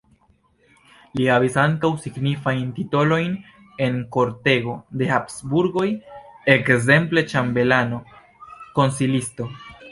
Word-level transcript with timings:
Li 1.17 1.27
havis 1.33 1.57
ankaŭ 1.63 1.91
signifajn 2.05 2.63
titolojn 2.79 3.35
en 3.89 4.01
kortego 4.17 4.75
de 5.03 5.11
Habsburgoj, 5.13 5.87
ekzemple 6.57 7.29
ĉambelano, 7.35 8.05
konsilisto. 8.81 9.51